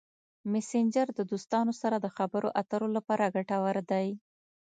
مسېنجر 0.51 1.07
د 1.15 1.19
دوستانو 1.31 1.73
سره 1.81 1.95
د 1.99 2.07
خبرو 2.17 2.49
اترو 2.61 2.87
لپاره 2.97 3.33
ګټور 3.35 3.77
دی. 3.91 4.07